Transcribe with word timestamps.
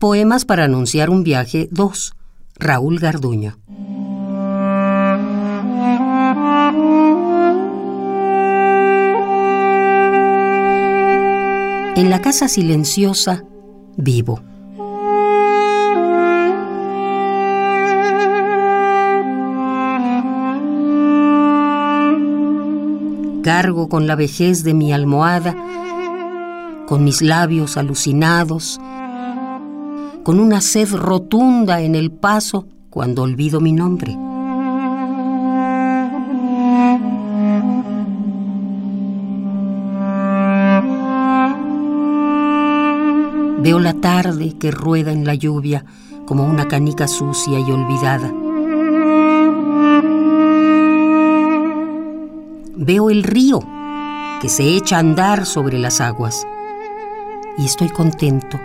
Poemas 0.00 0.46
para 0.46 0.64
anunciar 0.64 1.10
un 1.10 1.24
viaje 1.24 1.68
2. 1.72 2.14
Raúl 2.58 2.98
Garduño. 2.98 3.58
En 11.96 12.08
la 12.08 12.22
casa 12.22 12.48
silenciosa 12.48 13.44
vivo. 13.98 14.40
Cargo 23.42 23.90
con 23.90 24.06
la 24.06 24.16
vejez 24.16 24.64
de 24.64 24.72
mi 24.72 24.94
almohada, 24.94 25.54
con 26.86 27.04
mis 27.04 27.20
labios 27.20 27.76
alucinados, 27.76 28.80
con 30.22 30.38
una 30.38 30.60
sed 30.60 30.92
rotunda 30.94 31.80
en 31.80 31.94
el 31.94 32.10
paso 32.10 32.66
cuando 32.90 33.22
olvido 33.22 33.60
mi 33.60 33.72
nombre. 33.72 34.16
Veo 43.62 43.78
la 43.78 43.94
tarde 43.94 44.56
que 44.58 44.70
rueda 44.70 45.12
en 45.12 45.24
la 45.24 45.34
lluvia 45.34 45.84
como 46.26 46.46
una 46.46 46.66
canica 46.66 47.06
sucia 47.08 47.58
y 47.58 47.70
olvidada. 47.70 48.32
Veo 52.76 53.10
el 53.10 53.22
río 53.22 53.60
que 54.40 54.48
se 54.48 54.76
echa 54.76 54.96
a 54.96 55.00
andar 55.00 55.44
sobre 55.44 55.78
las 55.78 56.00
aguas 56.00 56.46
y 57.58 57.66
estoy 57.66 57.90
contento. 57.90 58.58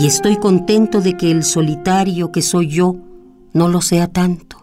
Y 0.00 0.06
estoy 0.06 0.36
contento 0.36 1.02
de 1.02 1.14
que 1.14 1.30
el 1.30 1.44
solitario 1.44 2.32
que 2.32 2.40
soy 2.40 2.68
yo 2.68 2.96
no 3.52 3.68
lo 3.68 3.82
sea 3.82 4.06
tanto. 4.06 4.56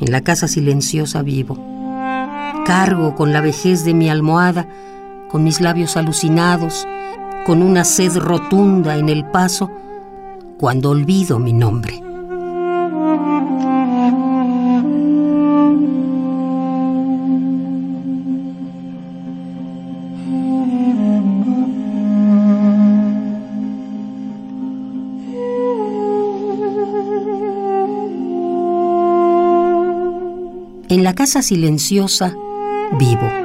En 0.00 0.10
la 0.10 0.20
casa 0.22 0.48
silenciosa 0.48 1.22
vivo. 1.22 1.56
Cargo 2.66 3.14
con 3.14 3.32
la 3.32 3.40
vejez 3.40 3.84
de 3.84 3.94
mi 3.94 4.08
almohada, 4.08 4.66
con 5.30 5.44
mis 5.44 5.60
labios 5.60 5.96
alucinados, 5.96 6.88
con 7.46 7.62
una 7.62 7.84
sed 7.84 8.16
rotunda 8.16 8.96
en 8.96 9.08
el 9.08 9.24
paso, 9.26 9.70
cuando 10.58 10.90
olvido 10.90 11.38
mi 11.38 11.52
nombre. 11.52 12.03
En 30.88 31.02
la 31.02 31.14
casa 31.14 31.42
silenciosa 31.42 32.34
vivo. 32.98 33.44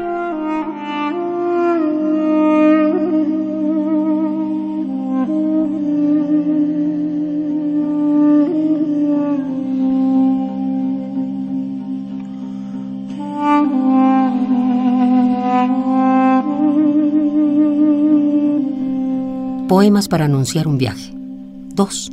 Poemas 19.70 20.08
para 20.08 20.26
anunciar 20.26 20.68
un 20.68 20.78
viaje. 20.78 21.14
2. 21.14 22.12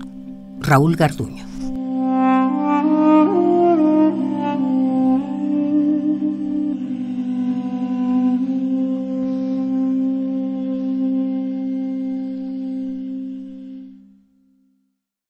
Raúl 0.60 0.94
Garduño. 0.94 1.55